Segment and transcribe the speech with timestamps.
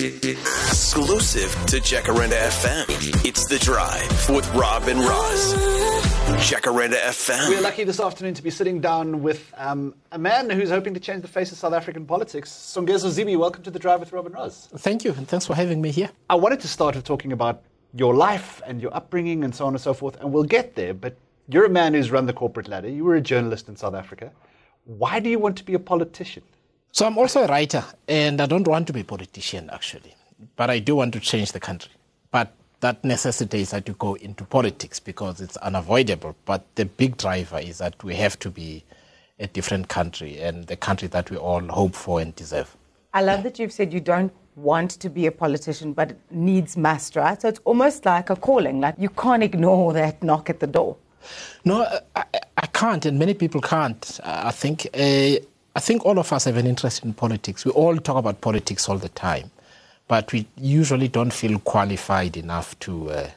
[0.00, 3.24] Exclusive to Jacaranda FM.
[3.26, 5.54] It's The Drive with Rob and Roz.
[6.48, 7.48] Jacaranda FM.
[7.48, 11.00] We're lucky this afternoon to be sitting down with um, a man who's hoping to
[11.00, 12.48] change the face of South African politics.
[12.48, 14.68] Songezo Zibi, welcome to The Drive with Rob and Roz.
[14.76, 16.10] Thank you, and thanks for having me here.
[16.30, 19.74] I wanted to start with talking about your life and your upbringing and so on
[19.74, 21.16] and so forth, and we'll get there, but
[21.48, 22.88] you're a man who's run the corporate ladder.
[22.88, 24.30] You were a journalist in South Africa.
[24.84, 26.44] Why do you want to be a politician?
[26.98, 30.16] So I'm also a writer, and I don't want to be a politician, actually.
[30.56, 31.92] But I do want to change the country.
[32.32, 36.34] But that necessitates that you go into politics because it's unavoidable.
[36.44, 38.82] But the big driver is that we have to be
[39.38, 42.76] a different country and the country that we all hope for and deserve.
[43.14, 46.76] I love that you've said you don't want to be a politician, but it needs
[46.76, 47.40] must, right?
[47.40, 48.80] So it's almost like a calling.
[48.80, 50.96] Like you can't ignore that knock at the door.
[51.64, 52.24] No, I,
[52.56, 54.18] I can't, and many people can't.
[54.24, 55.36] I think uh,
[55.78, 57.64] I think all of us have an interest in politics.
[57.64, 59.52] We all talk about politics all the time,
[60.08, 63.10] but we usually don't feel qualified enough to.
[63.10, 63.30] Uh,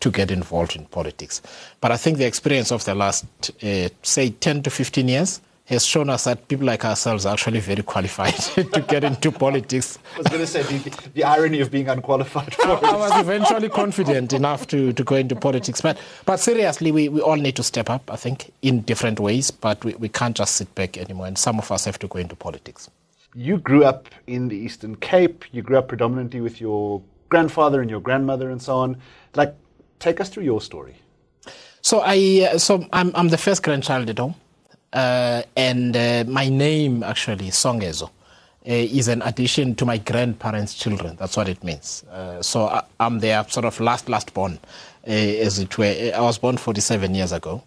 [0.00, 1.40] to get involved in politics.
[1.80, 3.24] But I think the experience of the last,
[3.64, 7.60] uh, say, 10 to 15 years has shown us that people like ourselves are actually
[7.60, 9.98] very qualified to get into politics.
[10.16, 13.12] I was going to say the, the, irony of being unqualified for I, I was
[13.20, 15.80] eventually confident enough to, to go into politics.
[15.80, 19.50] But, but seriously, we, we all need to step up, I think, in different ways,
[19.52, 22.18] but we, we can't just sit back anymore, and some of us have to go
[22.18, 22.90] into politics.
[23.34, 27.88] You grew up in the Eastern Cape, you grew up predominantly with your grandfather and
[27.88, 28.96] your grandmother and so on.
[29.36, 29.54] Like,
[30.00, 30.96] take us through your story.
[31.82, 34.34] So I, uh, so I'm, I'm the first grandchild at home.
[34.92, 38.10] Uh, and uh, my name, actually, Songezo, uh,
[38.64, 41.16] is an addition to my grandparents' children.
[41.16, 42.04] That's what it means.
[42.10, 44.58] Uh, so I, am their sort of last, last born,
[45.06, 46.12] uh, as it were.
[46.14, 47.62] I was born 47 years ago,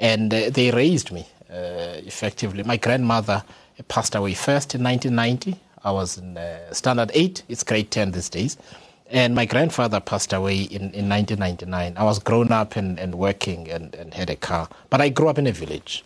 [0.00, 2.64] and uh, they raised me effectively.
[2.64, 3.44] My grandmother
[3.86, 5.56] passed away first in 1990.
[5.84, 6.36] I was in
[6.72, 8.56] standard 8, it's grade 10 these days.
[9.08, 11.94] And my grandfather passed away in, in 1999.
[11.96, 15.28] I was grown up and, and working and, and had a car, but I grew
[15.28, 16.02] up in a village.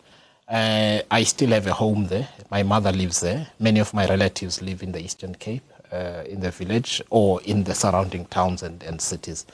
[0.48, 2.26] Uh, I still have a home there.
[2.50, 3.48] My mother lives there.
[3.58, 7.64] Many of my relatives live in the Eastern Cape, uh, in the village, or in
[7.64, 9.44] the surrounding towns and, and cities.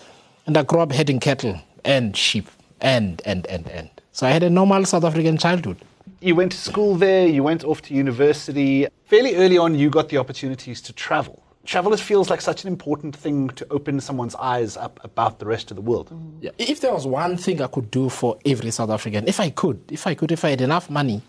[0.47, 2.47] And I grew up herding cattle and sheep
[2.81, 3.91] and, and, and, and.
[4.13, 5.79] So I had a normal South African childhood.
[6.21, 8.87] You went to school there, you went off to university.
[9.07, 13.17] Fairly early on, you got the opportunities to travel travel feels like such an important
[13.17, 16.13] thing to open someone's eyes up about the rest of the world.
[16.41, 16.51] Yeah.
[16.59, 19.81] If there was one thing I could do for every South African, if I could,
[19.91, 21.23] if I could, if I had enough money,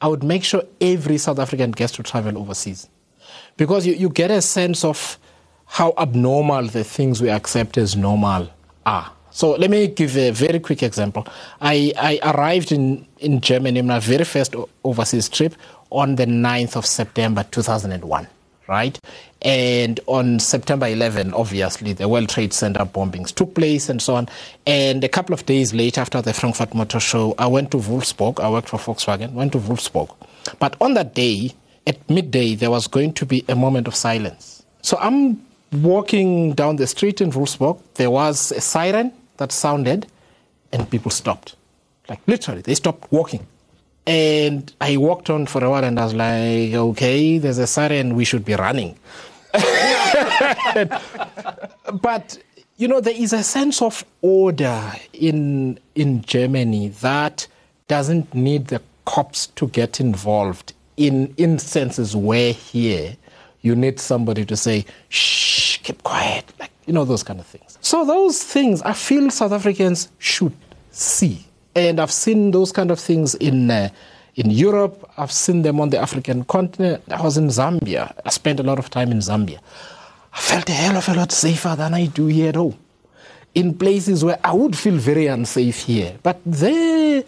[0.00, 2.88] I would make sure every South African gets to travel overseas.
[3.56, 5.18] Because you, you get a sense of
[5.66, 8.48] how abnormal the things we accept as normal
[8.84, 9.10] are.
[9.30, 11.26] So let me give a very quick example.
[11.60, 14.54] I, I arrived in, in Germany on my very first
[14.84, 15.54] overseas trip
[15.90, 18.28] on the 9th of September 2001
[18.68, 18.98] right?
[19.42, 24.28] And on September 11, obviously, the World Trade Center bombings took place and so on.
[24.66, 28.40] And a couple of days later, after the Frankfurt Motor Show, I went to Wolfsburg.
[28.40, 30.14] I worked for Volkswagen, went to Wolfsburg.
[30.58, 31.52] But on that day,
[31.86, 34.64] at midday, there was going to be a moment of silence.
[34.82, 37.80] So I'm walking down the street in Wolfsburg.
[37.94, 40.06] There was a siren that sounded,
[40.72, 41.56] and people stopped.
[42.08, 43.46] Like literally, they stopped walking.
[44.06, 48.14] And I walked on for a while and I was like, okay, there's a siren,
[48.14, 48.96] we should be running.
[52.00, 52.38] but,
[52.76, 57.48] you know, there is a sense of order in, in Germany that
[57.88, 63.16] doesn't need the cops to get involved in instances where here
[63.62, 67.76] you need somebody to say, shh, keep quiet, like, you know, those kind of things.
[67.80, 70.52] So, those things I feel South Africans should
[70.90, 71.44] see
[71.76, 73.90] and I've seen those kind of things in uh,
[74.34, 75.08] in Europe.
[75.16, 77.02] I've seen them on the African continent.
[77.10, 78.12] I was in Zambia.
[78.24, 79.60] I spent a lot of time in Zambia.
[80.32, 82.78] I felt a hell of a lot safer than I do here at home.
[83.54, 87.24] In places where I would feel very unsafe here, but there,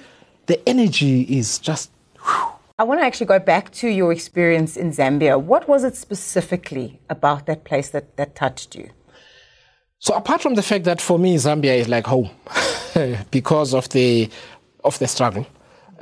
[0.47, 1.91] the energy is just.
[2.23, 2.53] Whew.
[2.81, 5.41] I want to actually go back to your experience in Zambia.
[5.41, 8.91] What was it specifically about that place that, that touched you?
[9.99, 12.31] So, apart from the fact that for me, Zambia is like home.
[13.31, 14.29] because of the
[14.85, 15.47] of the struggle.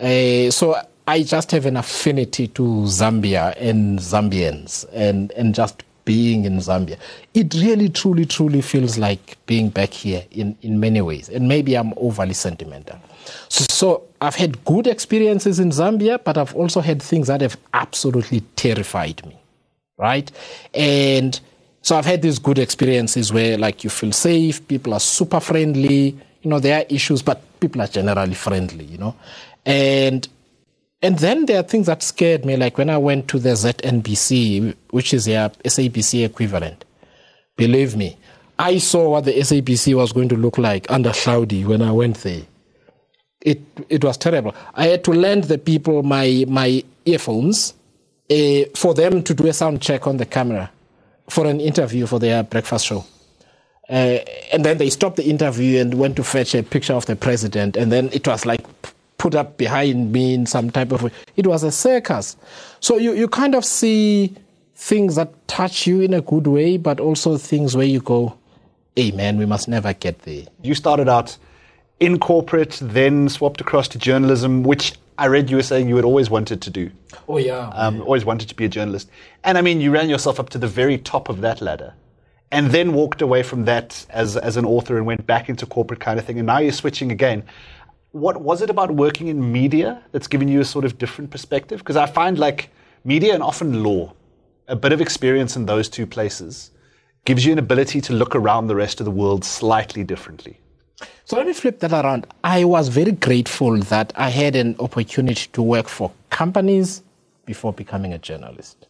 [0.00, 0.76] Uh, so
[1.08, 6.98] I just have an affinity to Zambia and Zambians and, and just being in Zambia.
[7.32, 11.28] It really, truly, truly feels like being back here in, in many ways.
[11.28, 12.99] And maybe I'm overly sentimental.
[13.49, 17.56] So, so I've had good experiences in Zambia, but I've also had things that have
[17.72, 19.37] absolutely terrified me.
[19.99, 20.31] Right?
[20.75, 21.38] And
[21.82, 26.19] so I've had these good experiences where like you feel safe, people are super friendly,
[26.46, 29.16] you know, there are issues, but people are generally friendly, you know.
[29.64, 30.28] And
[31.02, 34.76] and then there are things that scared me, like when I went to the ZNBC,
[34.90, 36.84] which is their SABC equivalent.
[37.56, 38.16] Believe me,
[38.60, 42.19] I saw what the SABC was going to look like under Hlaudi when I went
[42.19, 42.43] there.
[43.40, 44.54] It it was terrible.
[44.75, 47.75] I had to lend the people my my earphones
[48.31, 50.70] uh, for them to do a sound check on the camera
[51.28, 53.04] for an interview for their breakfast show.
[53.88, 54.19] Uh,
[54.53, 57.77] and then they stopped the interview and went to fetch a picture of the president.
[57.77, 58.65] And then it was like
[59.19, 61.12] put up behind me in some type of.
[61.37, 62.37] It was a circus.
[62.81, 64.35] So you, you kind of see
[64.75, 68.37] things that touch you in a good way, but also things where you go,
[68.94, 70.44] hey man, we must never get there.
[70.62, 71.37] You started out
[72.00, 76.05] in corporate, then swapped across to journalism, which I read you were saying you had
[76.05, 76.91] always wanted to do.
[77.29, 77.69] Oh, yeah.
[77.69, 79.09] Um, always wanted to be a journalist.
[79.44, 81.94] And I mean, you ran yourself up to the very top of that ladder
[82.52, 86.00] and then walked away from that as, as an author and went back into corporate
[86.00, 86.38] kind of thing.
[86.38, 87.44] And now you're switching again.
[88.12, 91.81] What was it about working in media that's given you a sort of different perspective?
[91.81, 92.70] Because I find like
[93.04, 94.14] media and often law,
[94.69, 96.70] a bit of experience in those two places
[97.25, 100.58] gives you an ability to look around the rest of the world slightly differently.
[101.25, 102.26] So let me flip that around.
[102.44, 107.02] I was very grateful that I had an opportunity to work for companies
[107.44, 108.87] before becoming a journalist.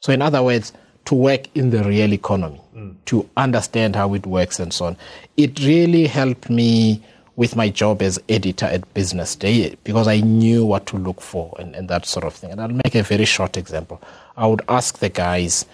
[0.00, 0.72] So, in other words,
[1.10, 2.94] to work in the real economy, mm.
[3.04, 4.96] to understand how it works and so on.
[5.36, 7.02] It really helped me
[7.34, 11.52] with my job as editor at Business Day because I knew what to look for
[11.58, 12.52] and, and that sort of thing.
[12.52, 14.00] And I'll make a very short example.
[14.36, 15.66] I would ask the guys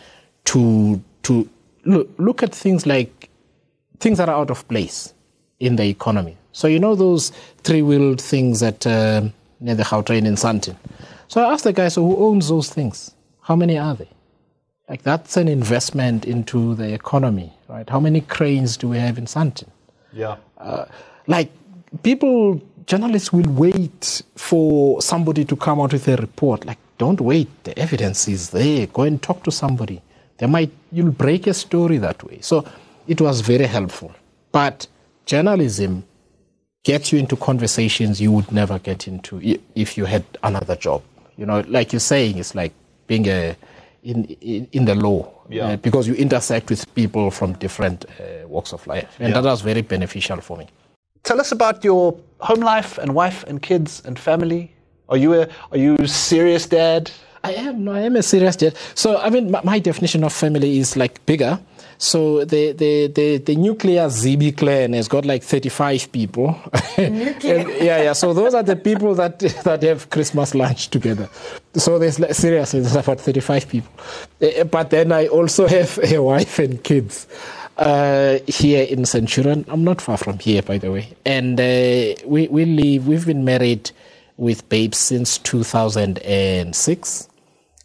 [0.47, 1.47] to to
[1.85, 3.29] look, look at things like
[4.01, 5.13] things that are out of place
[5.61, 6.39] in the economy.
[6.53, 7.31] So you know those
[7.63, 9.29] three-wheeled things at uh,
[9.61, 10.77] near the Gautrain in Sandton.
[11.29, 13.11] So I asked the guy, so who owns those things?
[13.43, 14.09] How many are they?
[14.89, 17.89] Like that's an investment into the economy, right?
[17.89, 19.69] How many cranes do we have in Sandton?
[20.13, 20.37] Yeah.
[20.59, 20.85] Uh,
[21.27, 21.51] like
[22.03, 26.65] people, journalists will wait for somebody to come out with a report.
[26.65, 27.49] Like, don't wait.
[27.65, 28.87] The evidence is there.
[28.87, 30.03] Go and talk to somebody.
[30.39, 32.41] They might you'll break a story that way.
[32.41, 32.65] So
[33.09, 34.15] it was very helpful.
[34.53, 34.87] But
[35.25, 36.05] journalism
[36.85, 39.41] gets you into conversations you would never get into
[39.75, 41.03] if you had another job.
[41.37, 42.73] You know, like you're saying, it's like
[43.09, 43.57] being a
[44.07, 45.73] in in, in the law yeah.
[45.73, 49.41] uh, because you intersect with people from different uh, walks of life, and yeah.
[49.41, 50.67] that was very beneficial for me.
[51.23, 54.73] Tell us about your home life and wife and kids and family.
[55.09, 57.11] Are you a are you a serious dad?
[57.43, 57.85] I am.
[57.85, 58.77] No, I am a serious dad.
[58.95, 61.59] So I mean, my, my definition of family is like bigger.
[61.99, 66.55] So the, the, the, the nuclear Zibi clan has got like 35 people.
[66.99, 68.13] and, yeah, yeah.
[68.13, 71.29] So those are the people that, that have Christmas lunch together.
[71.77, 73.93] So there's seriously, there's about 35 people.
[74.41, 77.27] Uh, but then I also have a wife and kids.
[77.79, 79.67] Uh, here in Centurion.
[79.69, 81.15] I'm not far from here, by the way.
[81.27, 83.91] And uh, we, we live, we've been married
[84.39, 87.29] with babes since 2006.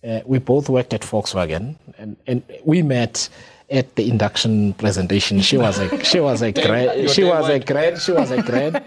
[0.03, 3.27] Uh, we both worked at Volkswagen, and, and we met
[3.69, 5.41] at the induction presentation.
[5.41, 8.83] She was a she was a grad she was a grad she was a grad.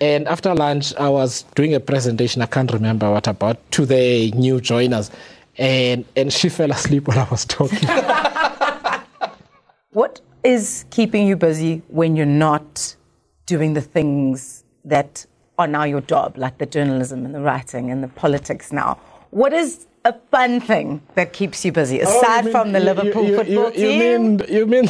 [0.00, 2.40] And after lunch, I was doing a presentation.
[2.40, 5.10] I can't remember what about to the new joiners,
[5.58, 7.86] and and she fell asleep while I was talking.
[9.92, 12.96] what is keeping you busy when you're not
[13.44, 15.26] doing the things that
[15.58, 18.98] are now your job, like the journalism and the writing and the politics now?
[19.30, 22.80] What is a fun thing that keeps you busy aside oh, you mean, from the
[22.80, 24.36] Liverpool you, football you, team?
[24.36, 24.88] Mean, you mean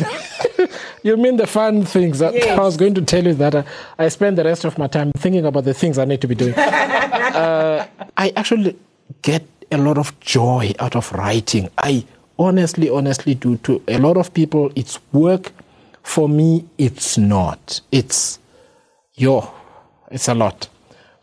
[1.03, 2.21] you mean the fun things?
[2.21, 2.47] Yes.
[2.47, 3.64] I was going to tell you that I,
[3.99, 6.35] I, spend the rest of my time thinking about the things I need to be
[6.35, 6.55] doing.
[6.57, 7.87] uh,
[8.17, 8.76] I actually
[9.23, 11.69] get a lot of joy out of writing.
[11.79, 12.05] I
[12.38, 13.57] honestly, honestly do.
[13.59, 15.52] To a lot of people, it's work.
[16.02, 17.81] For me, it's not.
[17.93, 18.38] It's
[19.14, 19.52] yo.
[20.11, 20.69] It's a lot.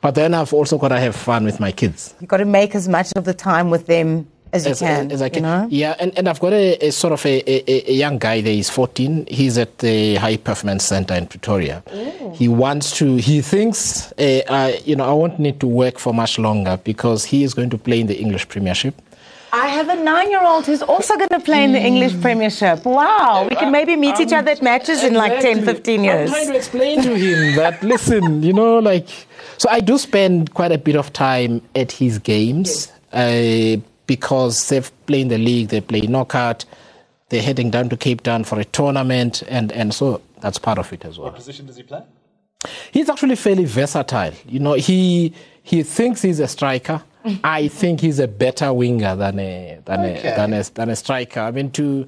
[0.01, 2.13] But then I've also got to have fun with my kids.
[2.19, 5.11] You've got to make as much of the time with them as you as, can.
[5.11, 5.43] As I can.
[5.43, 5.67] You know?
[5.69, 8.53] Yeah, and, and I've got a, a sort of a, a, a, young guy there.
[8.53, 9.27] He's 14.
[9.27, 11.83] He's at the High Performance Center in Pretoria.
[11.93, 12.33] Ooh.
[12.33, 16.13] He wants to, he thinks, uh, uh, you know, I won't need to work for
[16.13, 19.01] much longer because he is going to play in the English Premiership.
[19.53, 22.21] I have a nine year old who's also going to play in the English mm.
[22.21, 22.83] Premiership.
[22.85, 23.47] Wow.
[23.49, 25.07] We can maybe meet um, each other at matches exactly.
[25.07, 26.29] in like 10, 15 years.
[26.29, 29.07] I'm trying to explain to him that, listen, you know, like,
[29.57, 33.77] so I do spend quite a bit of time at his games yes.
[33.77, 36.65] uh, because they've played in the league, they play knockout,
[37.29, 40.91] they're heading down to Cape Town for a tournament, and, and so that's part of
[40.93, 41.27] it as well.
[41.27, 42.03] What position does he play?
[42.91, 44.33] He's actually fairly versatile.
[44.47, 47.03] You know, he he thinks he's a striker.
[47.43, 50.33] I think he's a better winger than a than, okay.
[50.33, 51.41] a, than a than a striker.
[51.41, 52.07] I mean, to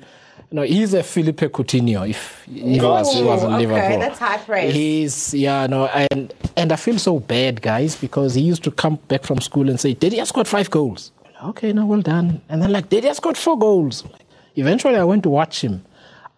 [0.51, 2.09] no, he's a Philippe Coutinho.
[2.09, 4.73] If he was, he was in okay, Liverpool, that's high praise.
[4.73, 8.95] He's yeah, no, and and I feel so bad, guys, because he used to come
[9.07, 11.11] back from school and say, "Daddy has scored five goals."
[11.43, 12.41] Okay, no, well done.
[12.49, 14.25] And then like, "Daddy has scored four goals." Like,
[14.55, 15.85] Eventually, I went to watch him.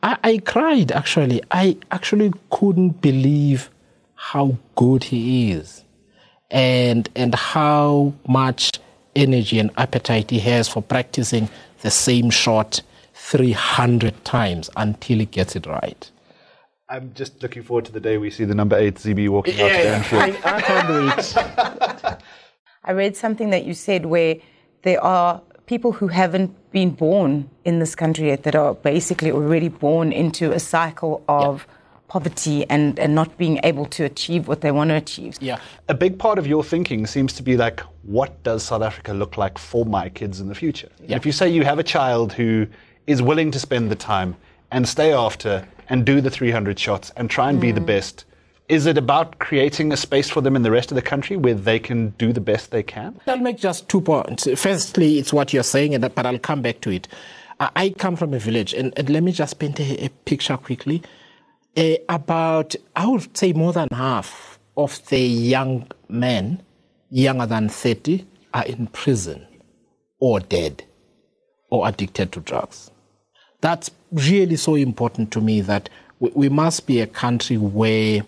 [0.03, 1.41] I, I cried actually.
[1.49, 3.69] I actually couldn't believe
[4.15, 5.83] how good he is
[6.51, 8.71] and and how much
[9.15, 11.49] energy and appetite he has for practicing
[11.81, 12.81] the same shot
[13.21, 16.11] 300 times until he gets it right.
[16.89, 19.69] I'm just looking forward to the day we see the number eight Zibi walking out
[19.69, 20.21] to Anfield.
[20.43, 22.17] I, I can't wait.
[22.83, 24.35] I read something that you said where
[24.81, 29.69] there are people who haven't been born in this country yet that are basically already
[29.69, 31.65] born into a cycle of
[32.09, 35.37] poverty and, and not being able to achieve what they want to achieve.
[35.39, 35.59] Yeah.
[35.87, 39.37] A big part of your thinking seems to be like, what does South Africa look
[39.37, 40.89] like for my kids in the future?
[41.07, 41.15] Yeah.
[41.15, 42.67] If you say you have a child who
[43.07, 44.35] is willing to spend the time
[44.71, 48.25] and stay after and do the 300 shots and try and be the best,
[48.69, 51.53] is it about creating a space for them in the rest of the country where
[51.53, 53.19] they can do the best they can?
[53.27, 54.47] I'll make just two points.
[54.55, 57.07] Firstly, it's what you're saying, and but I'll come back to it.
[57.59, 60.57] I I come from a village, and, and let me just paint a, a picture
[60.57, 61.03] quickly.
[61.75, 66.61] Uh, about, I would say, more than half of the young men
[67.09, 69.47] younger than 30 are in prison
[70.19, 70.83] or dead
[71.69, 72.90] or addicted to drugs.
[73.61, 75.89] That's really so important to me that
[76.19, 78.23] we, we must be a country where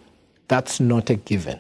[0.48, 1.60] that's not a given.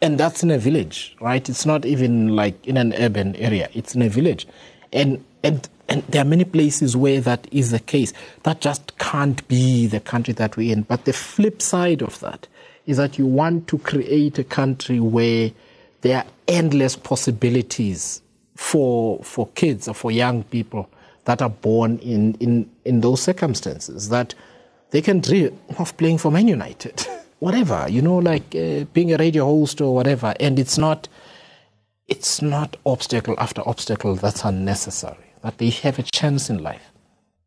[0.00, 1.46] And that's in a village, right?
[1.46, 3.68] It's not even like in an urban area.
[3.74, 4.46] It's in a village.
[4.92, 8.14] And, and, and there are many places where that is the case.
[8.44, 10.82] That just can't be the country that we're in.
[10.82, 12.46] But the flip side of that
[12.86, 15.50] is that you want to create a country where
[16.00, 18.22] there are endless possibilities
[18.54, 20.88] for, for kids or for young people
[21.26, 24.34] that are born in, in, in those circumstances that
[24.90, 27.06] they can dream of playing for Man United,
[27.40, 30.34] whatever, you know, like uh, being a radio host or whatever.
[30.40, 31.08] And it's not,
[32.06, 36.92] it's not obstacle after obstacle that's unnecessary, that they have a chance in life.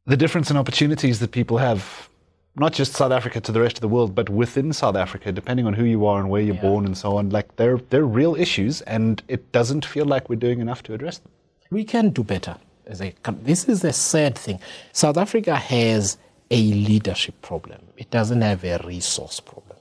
[0.06, 2.10] The difference in opportunities that people have,
[2.56, 5.66] not just South Africa to the rest of the world, but within South Africa, depending
[5.66, 8.36] on who you are and where you're born and so on, like they're, they're real
[8.36, 11.32] issues and it doesn't feel like we're doing enough to address them.
[11.72, 12.58] we can do better.
[12.89, 14.60] As a, this is the sad thing.
[14.93, 16.17] South Africa has
[16.50, 17.79] a leadership problem.
[17.98, 19.77] It doesn't have a resource problem.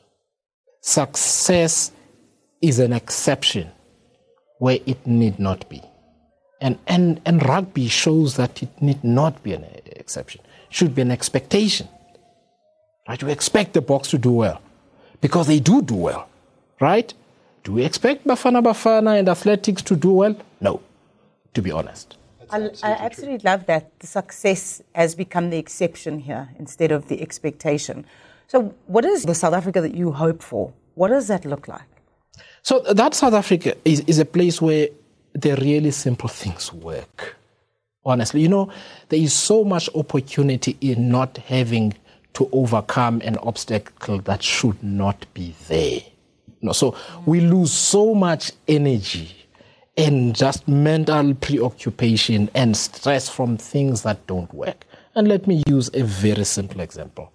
[0.82, 1.90] Success
[2.60, 3.70] is an exception
[4.58, 5.82] where it need not be.
[6.60, 10.42] And, and, and rugby shows that it need not be an exception.
[10.68, 11.88] It should be an expectation.
[13.08, 13.22] Right?
[13.22, 14.60] We expect the Boks to do well
[15.22, 16.28] because they do do well.
[16.78, 17.14] Right?
[17.64, 20.36] Do we expect Bafana Bafana and athletics to do well?
[20.60, 20.82] No,
[21.54, 22.17] to be honest.
[22.50, 27.20] I, I absolutely love that the success has become the exception here instead of the
[27.20, 28.06] expectation.
[28.46, 30.72] So, what is the South Africa that you hope for?
[30.94, 31.82] What does that look like?
[32.62, 34.88] So that South Africa is, is a place where
[35.32, 37.36] the really simple things work.
[38.04, 38.70] Honestly, you know,
[39.08, 41.94] there is so much opportunity in not having
[42.34, 46.00] to overcome an obstacle that should not be there.
[46.60, 49.37] No, so we lose so much energy
[49.98, 54.84] and just mental preoccupation and stress from things that don't work.
[55.16, 57.32] And let me use a very simple example.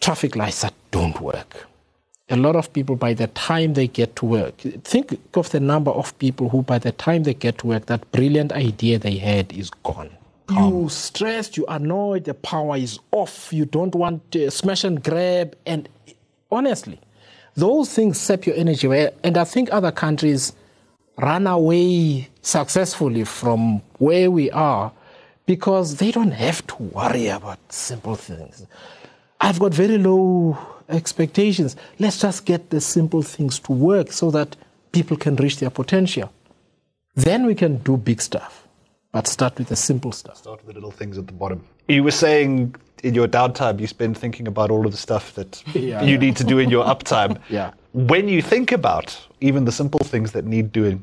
[0.00, 1.66] Traffic lights that don't work.
[2.30, 5.90] A lot of people by the time they get to work think of the number
[5.90, 9.52] of people who by the time they get to work that brilliant idea they had
[9.52, 10.10] is gone.
[10.48, 13.52] You stressed you annoyed the power is off.
[13.52, 15.56] You don't want to smash and grab.
[15.66, 15.88] And
[16.50, 17.00] honestly
[17.56, 18.88] those things sap your energy
[19.24, 20.52] and i think other countries
[21.20, 24.90] run away successfully from where we are
[25.46, 28.66] because they don't have to worry about simple things
[29.42, 30.58] I've got very low
[30.90, 31.74] expectations.
[31.98, 34.54] Let's just get the simple things to work so that
[34.92, 36.30] people can reach their potential.
[37.14, 38.68] Then we can do big stuff,
[39.12, 40.36] but start with the simple stuff.
[40.36, 41.64] Start with the little things at the bottom.
[41.88, 45.62] You were saying in your downtime you spend thinking about all of the stuff that
[45.74, 46.02] Yeah.
[46.02, 47.38] you need to do in your uptime.
[47.48, 47.70] Yeah.
[47.94, 51.02] When you think about even the simple things that need doing,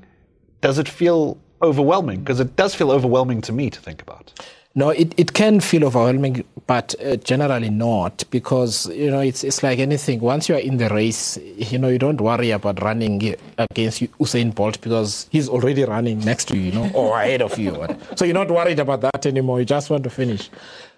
[0.62, 2.20] does it feel overwhelming?
[2.20, 4.34] Because it does feel overwhelming to me to think about.
[4.76, 9.64] No, it, it can feel overwhelming, but uh, generally not because you know it's it's
[9.64, 10.20] like anything.
[10.20, 14.54] Once you are in the race, you know you don't worry about running against Usain
[14.54, 17.88] Bolt because he's already running next to you, you know, or ahead of you.
[18.16, 19.58] So you're not worried about that anymore.
[19.60, 20.48] You just want to finish.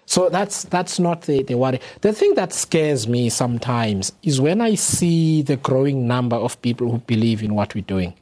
[0.04, 1.80] So that's that's not the, the worry.
[2.02, 6.90] The thing that scares me sometimes is when I see the growing number of people
[6.90, 8.12] who believe in what we're doing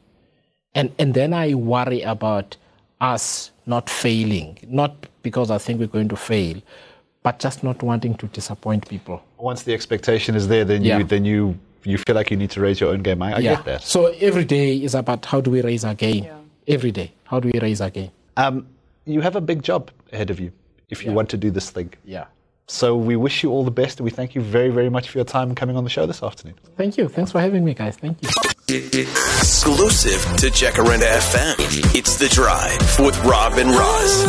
[0.74, 2.56] and and then I worry about
[3.00, 6.60] us not failing, not because I think we're going to fail,
[7.22, 9.22] but just not wanting to disappoint people.
[9.38, 10.98] Once the expectation is there, then yeah.
[10.98, 13.22] you then you you feel like you need to raise your own game.
[13.22, 13.54] I, I yeah.
[13.56, 13.82] get that.
[13.82, 16.24] So every day is about how do we raise our game.
[16.24, 16.34] Yeah.
[16.66, 18.10] Every day, how do we raise our game?
[18.36, 18.66] Um,
[19.06, 20.52] you have a big job ahead of you
[20.90, 21.92] if you want to do this thing.
[22.04, 22.26] Yeah.
[22.66, 25.16] So we wish you all the best, and we thank you very, very much for
[25.16, 26.56] your time coming on the show this afternoon.
[26.76, 27.08] Thank you.
[27.08, 27.96] Thanks for having me, guys.
[27.96, 28.28] Thank you.
[28.70, 31.54] Exclusive to Jacaranda FM.
[31.94, 34.26] It's The Drive with Rob and Roz.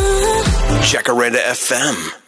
[0.90, 2.20] Jacaranda FM.